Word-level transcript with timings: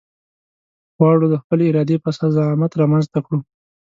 غواړو 0.97 1.25
د 1.29 1.35
خپلې 1.41 1.63
ارادې 1.67 1.97
په 2.03 2.07
اساس 2.11 2.31
زعامت 2.37 2.71
رامنځته 2.81 3.19
کړو. 3.25 3.39